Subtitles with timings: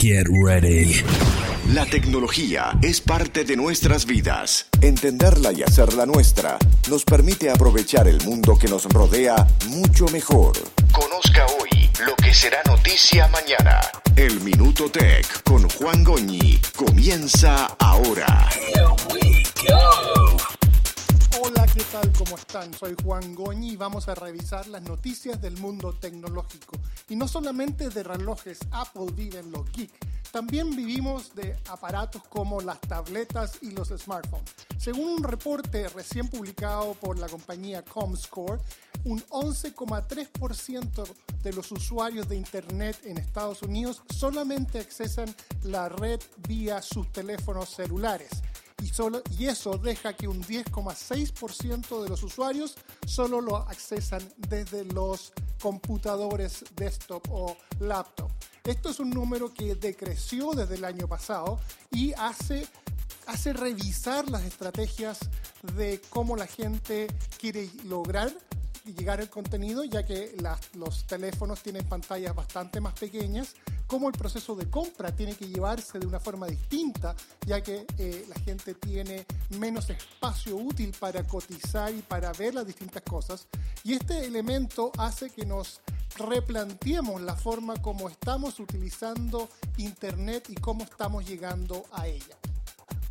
[0.00, 1.04] Get ready.
[1.74, 4.66] La tecnología es parte de nuestras vidas.
[4.80, 6.56] Entenderla y hacerla nuestra
[6.88, 10.54] nos permite aprovechar el mundo que nos rodea mucho mejor.
[10.90, 13.78] Conozca hoy lo que será noticia mañana.
[14.16, 18.48] El Minuto Tech con Juan Goñi comienza ahora.
[21.74, 22.12] ¿Qué tal?
[22.12, 22.74] ¿Cómo están?
[22.74, 26.76] Soy Juan Goñi y vamos a revisar las noticias del mundo tecnológico.
[27.08, 29.94] Y no solamente de relojes, Apple vive en los geeks.
[30.32, 34.50] También vivimos de aparatos como las tabletas y los smartphones.
[34.78, 38.60] Según un reporte recién publicado por la compañía Comscore,
[39.04, 41.08] un 11,3%
[41.42, 47.70] de los usuarios de Internet en Estados Unidos solamente accesan la red vía sus teléfonos
[47.70, 48.30] celulares
[48.82, 56.64] y, eso deja que un 10,6% de los usuarios solo lo accesan desde los computadores
[56.76, 58.30] desktop o laptop.
[58.64, 61.58] Esto es un número que decreció desde el año pasado
[61.90, 62.66] y hace,
[63.52, 65.18] revisar las estrategias
[65.76, 67.06] de cómo la gente
[67.38, 68.32] quiere lograr
[68.84, 70.34] llegar al contenido, ya que
[70.74, 73.54] los teléfonos tienen pantallas bastante más pequeñas,
[73.90, 78.24] cómo el proceso de compra tiene que llevarse de una forma distinta, ya que eh,
[78.28, 79.26] la gente tiene
[79.58, 83.48] menos espacio útil para cotizar y para ver las distintas cosas.
[83.82, 85.80] Y este elemento hace que nos
[86.16, 92.36] replanteemos la forma como estamos utilizando Internet y cómo estamos llegando a ella.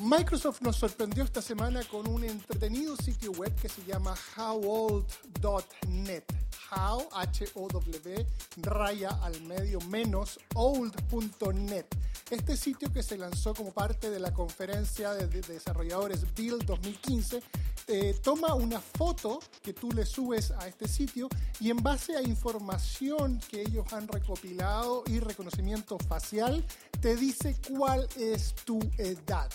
[0.00, 6.24] Microsoft nos sorprendió esta semana con un entretenido sitio web que se llama howold.net.
[6.70, 8.26] How, H-O-W,
[8.62, 11.84] raya al medio menos old.net.
[12.30, 17.42] Este sitio que se lanzó como parte de la conferencia de, de desarrolladores Build 2015
[17.88, 21.28] eh, toma una foto que tú le subes a este sitio
[21.58, 26.64] y en base a información que ellos han recopilado y reconocimiento facial,
[27.02, 29.50] te dice cuál es tu edad.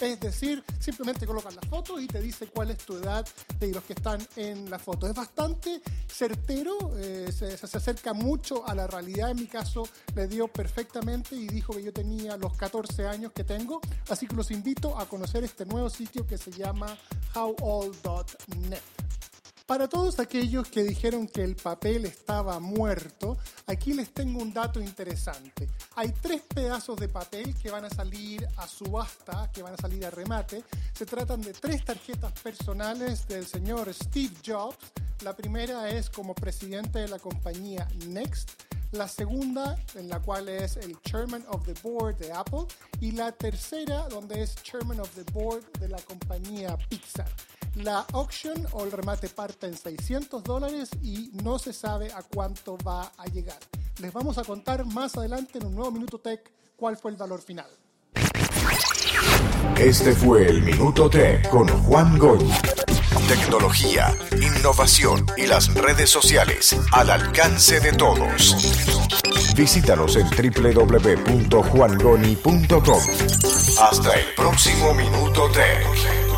[0.00, 3.26] Es decir, simplemente colocas la foto y te dice cuál es tu edad
[3.58, 5.06] de los que están en la foto.
[5.06, 9.30] Es bastante certero, eh, se, se acerca mucho a la realidad.
[9.30, 13.44] En mi caso, le dio perfectamente y dijo que yo tenía los 14 años que
[13.44, 13.80] tengo.
[14.08, 16.96] Así que los invito a conocer este nuevo sitio que se llama
[17.34, 18.80] howold.net.
[19.70, 23.38] Para todos aquellos que dijeron que el papel estaba muerto,
[23.68, 25.68] aquí les tengo un dato interesante.
[25.94, 30.04] Hay tres pedazos de papel que van a salir a subasta, que van a salir
[30.04, 30.64] a remate.
[30.92, 34.90] Se tratan de tres tarjetas personales del señor Steve Jobs.
[35.22, 38.69] La primera es como presidente de la compañía Next.
[38.92, 42.66] La segunda, en la cual es el Chairman of the Board de Apple.
[43.00, 47.28] Y la tercera, donde es Chairman of the Board de la compañía Pixar.
[47.76, 52.76] La auction o el remate parte en 600 dólares y no se sabe a cuánto
[52.78, 53.60] va a llegar.
[54.00, 57.40] Les vamos a contar más adelante en un nuevo Minuto Tech cuál fue el valor
[57.40, 57.70] final.
[59.78, 62.50] Este fue el Minuto Tech con Juan Goñi.
[63.28, 68.56] Tecnología, innovación y las redes sociales al alcance de todos.
[69.56, 73.02] Visítanos en www.juangoni.com.
[73.80, 76.29] Hasta el próximo Minuto Tech.